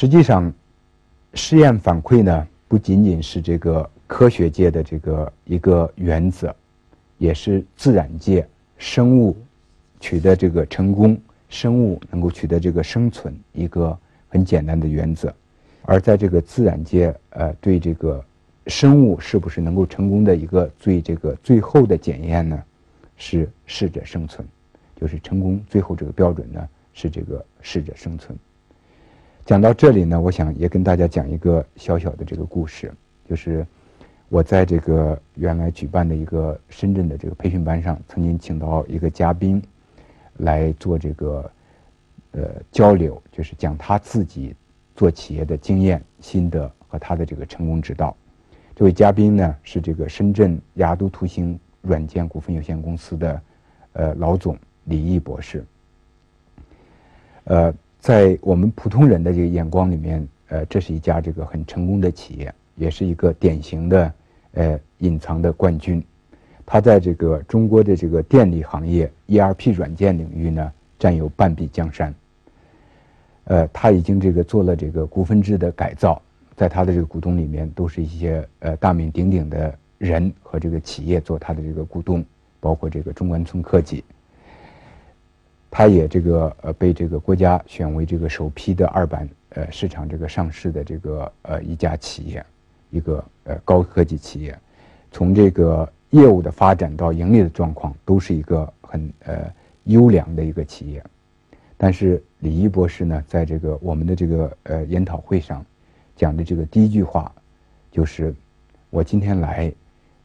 [0.00, 0.50] 实际上，
[1.34, 6.56] 试验反馈呢，不仅仅是这个科学界的这个一个原则，
[7.18, 9.36] 也是自然界生物
[10.00, 13.94] 取得这个成功，生物能够取得这个生存一个
[14.26, 15.30] 很简单的原则。
[15.82, 18.24] 而在这个自然界，呃，对这个
[18.68, 22.58] 生物是不是能够成功的一个最这个最后的检验呢？
[23.18, 24.48] 是适者生存，
[24.98, 28.34] 就是成功最后这个标准呢是这个适者生存。
[29.44, 32.92] 讲到这里呢，我想也跟大家讲一个小小的这个故事，
[33.28, 33.66] 就是
[34.28, 39.62] 我在这个原来举办的一个深圳的这个培训班上，曾经请到一个嘉宾
[40.36, 41.50] 来做这个
[42.32, 44.54] 呃交流，就是讲他自己
[44.94, 48.16] 做企业的经验心得和他的这个成功之道。
[48.74, 51.58] 这位嘉宾呢是这个深圳雅都图形。
[51.82, 53.40] 软件股份有限公司的
[53.94, 54.54] 呃老总
[54.84, 55.64] 李毅博士，
[57.44, 64.12] 呃，在我们普通人的这个眼光里面，呃，这是一家这个很成功的企业，也是一个典型的
[64.54, 66.02] 呃隐藏的冠军。
[66.64, 72.14] 他在这个中国的这个电力行业 ERP 软件领域呢，占有半壁江山。
[73.44, 76.20] 呃，他已经这个做了这个股份制的改造，
[76.56, 79.74] 在他的这个股东里面，都是一些呃大名鼎鼎的。
[80.00, 82.24] 人和这个企业做他的这个股东，
[82.58, 84.02] 包括这个中关村科技，
[85.70, 92.44] 他也这个呃被这个国家选为这个首批的二板呃市场这个上市的这个呃一家企业，
[92.90, 94.58] 一个呃高科技企业，
[95.10, 99.50] 从这个业务的发展到盈利的状况，都是一个很呃
[99.84, 101.02] 优良的一个企业。
[101.76, 105.64] 但是李毅博士呢，在这个我们的这个呃研讨会上
[106.16, 107.32] 讲的这个第一句话，
[107.90, 108.34] 就是
[108.90, 109.72] 我今天来。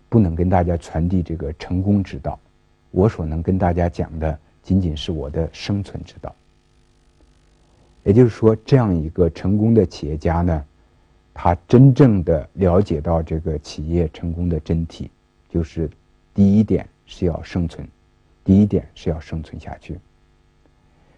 [0.08, 2.40] 不能跟大家传递这个成功之道，
[2.92, 6.36] 我所能跟大家讲的仅仅是我的生存之道。
[8.04, 10.66] 也就是说，这样一个成功的企业家呢，
[11.34, 15.08] 他真正的了解到这个企业成功的真谛，
[15.50, 15.90] 就是
[16.34, 17.88] 第一点是要生存，
[18.44, 19.98] 第一点是要生存下去。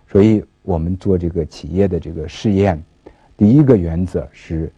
[0.08, 2.84] 所以我们做这个企业的这个试验，
[3.36, 4.72] 第一个原则是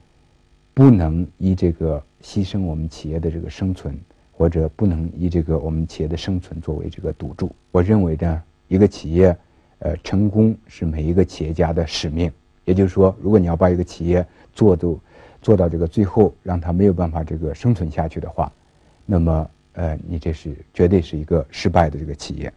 [0.74, 4.00] 不能以这个牺牲我们企业的这个生存。
[4.40, 7.54] 或者不能以这个我们企业的生存作为这个赌注。
[7.72, 9.36] 我认为呢，一个企业，
[9.80, 12.32] 呃，成功是每一个企业家的使命。
[12.64, 14.96] 也就是说，如果你要把一个企业做到
[15.42, 18.52] 做到这个最后，让它没有办法这个生存下去的话，
[19.06, 22.54] 那么呃，你这是绝对是一个失败的这个企业。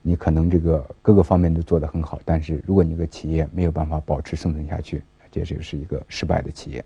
[0.00, 6.84] 你可能这个各个方面都做得很好，但是如果你个企业没有办法保持生存下去，这就是一个失败的企业。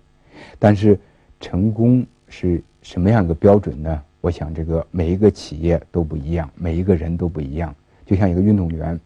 [0.58, 0.98] 但是
[1.40, 4.02] 成功是什么样一个标准呢？
[4.20, 7.74] 我想，这个每一个企业都不一样，每一个人都不一样。
[8.06, 8.98] 就像一个运动员，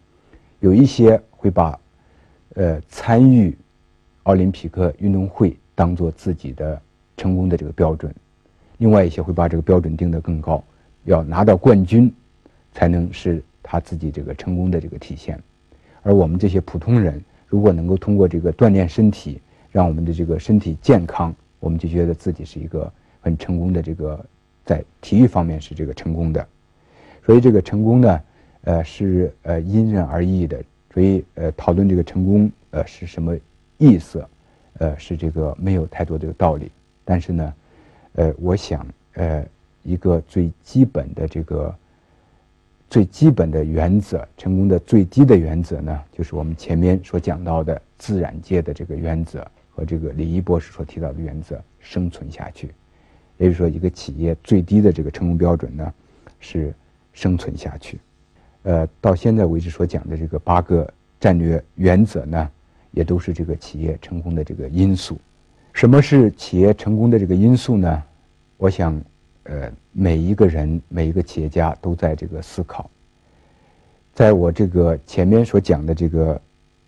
[0.61, 1.77] 有一些会把，
[2.55, 3.57] 呃，参与
[4.25, 6.81] 奥林匹克运动会当做自己的
[7.17, 8.13] 成功的这个标准；
[8.79, 10.63] 另外一些会把这个标准定得更高，
[11.05, 12.13] 要拿到冠军，
[12.73, 15.37] 才能是他自己这个成功的这个体现。
[16.03, 19.41] 而我们这些普通人，如果能够通过这个锻炼身体，
[19.73, 24.25] 让我们的这个身体健康，我们就觉得自己是一个很成功的这个。
[24.63, 26.47] 在体育方面是这个成功的，
[27.27, 28.21] 所以这个成功呢，
[28.63, 30.63] 呃，是呃因人而异的。
[30.93, 33.37] 所以呃，讨论这个成功呃是什么
[33.79, 34.27] 意思，
[34.79, 36.71] 呃，是这个没有太多这个道理。
[37.05, 37.55] 但是呢，
[38.15, 38.85] 呃，我想
[39.15, 39.47] 呃
[39.85, 41.73] 一个最基本的这个
[42.89, 52.71] 最基本的原则，成功的最低的原则呢，就是我们前面所讲到的自然界的这个原则和这个李一博士所提到的原则，生存下去。
[53.39, 55.95] 也就是说，一个企业最低的这个成功标准呢，
[56.41, 56.75] 是
[57.13, 57.99] 生存下去。
[58.63, 62.51] 呃，到现在为止所讲的这个八个战略原则呢，
[62.91, 65.19] 也都是这个企业成功的这个因素。
[65.73, 68.03] 什么是企业成功的这个因素呢？
[68.57, 69.01] 我想，
[69.45, 72.91] 呃，每一个人、每一个企业家都在这个思考。
[74.13, 76.41] 在我这个前面所讲的这个，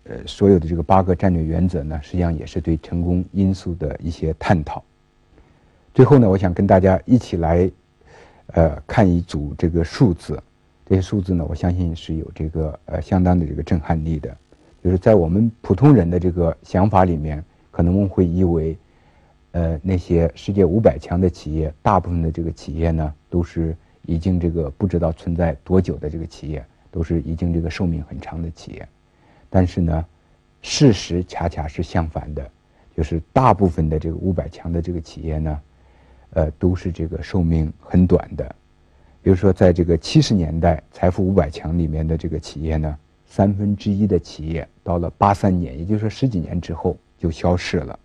[0.03, 4.83] 呃，所有的这个八个战略原则呢，实际上也是对成功因素的一些探讨。
[5.93, 7.71] 最后呢，我想跟大家一起来，
[8.47, 10.39] 呃，看一组这个数字。
[10.85, 14.35] 这些数字呢，我相信是有这个呃相当的这个震撼力的。
[14.83, 18.77] 就是在我们普通人的这个想法里面，可能会以为，
[19.51, 23.75] 呃，那些世界五百强的企业，大部分的这个企业呢，都是
[24.05, 28.87] 已经这个不知道存在多久的这个企业，都是已经这个寿命很长的企业。
[29.49, 30.05] 但是呢，
[30.61, 32.51] 事实恰恰是相反的，
[32.95, 35.61] 就是大部分的这个五百强的这个企业呢。
[36.35, 38.55] 呃，都是这个寿命很短的，
[39.23, 47.97] 比如说，在这个七十年代财富五百强里面的这个企业呢，三分之一的企业到了八三年，也就是说十几年之后就消失了。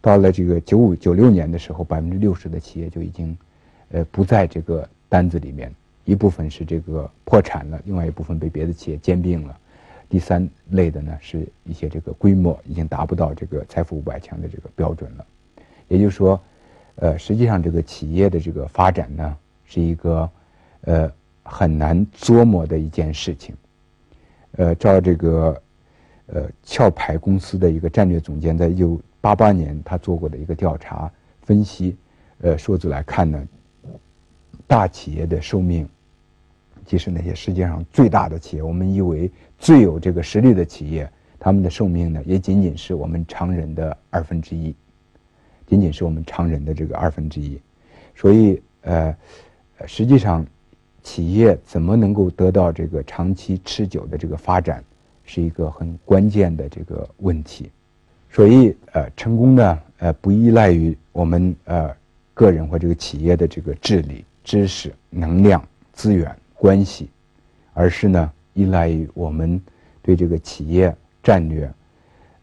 [0.00, 3.36] 到了这个九五九六年的时候，百分之六十的企业就已经，
[3.90, 5.70] 呃，不在这个单子里面。
[6.04, 9.56] 一部分是这个破产了，另外一部分被别的企业兼并了。
[10.08, 15.26] 第三类的呢，是一些这个规模已经达不到这个财富五百强的这个标准了。
[15.88, 16.40] 也就是说，
[16.96, 20.28] 呃，实际上这个企业的这个发展呢，是一个
[20.82, 21.10] 呃
[21.42, 23.54] 很难琢磨的一件事情。
[24.52, 25.62] 呃，照这个
[26.26, 31.96] 呃壳牌公司的一个战略总监在一九八八年他做过的一个调查分析，
[32.42, 33.42] 呃，数字来看呢，
[34.66, 35.88] 大企业的寿命，
[36.84, 44.74] 即使那些世界上最大的企业，我们以为最有这个实力的企业，他们的寿命呢，也仅仅是我们常人的二分之一，
[45.66, 47.58] 仅仅是我们常人的这个二分之一，
[48.14, 49.16] 所以呃，
[49.86, 50.46] 实际上。
[51.02, 54.82] 企业怎么能够得到这个长期持久的这个发展，
[55.24, 57.70] 是一个很关键的这个问题。
[58.30, 61.94] 所以，呃，成功呢，呃，不依赖于我们呃
[62.32, 65.62] 个人或这个企业的这个智力、知识、能量、
[65.92, 67.10] 资源、关系，
[67.74, 69.60] 而是呢，依赖于我们
[70.00, 71.70] 对这个企业战略，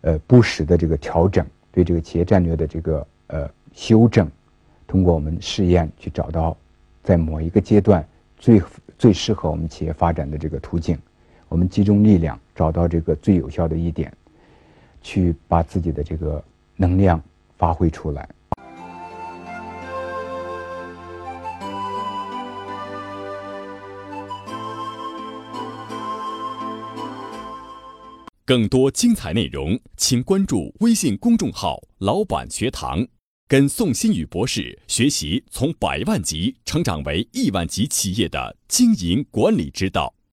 [0.01, 4.29] 呃，不时的这个调整，对这个企业战略的这个呃修正，
[4.85, 6.55] 通过我们试验去找到
[7.03, 8.05] 在某一个阶段。
[8.39, 8.61] 最
[8.97, 10.97] 最适合我们企业发展的这个途径，
[11.49, 14.11] 我们集中力量找到这个最有效的一点，
[15.01, 16.41] 去把自己的这个
[16.77, 17.21] 能量
[17.57, 18.27] 发挥出来。
[28.45, 33.05] 更多精彩内容，请关注微信公众号“老板学堂”。
[33.49, 40.13] 跟宋新宇博士学习从百万级成长为亿万级企业的经营管理之道。